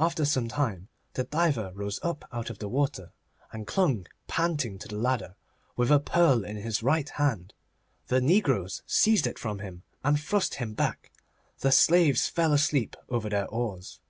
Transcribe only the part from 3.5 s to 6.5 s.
and clung panting to the ladder with a pearl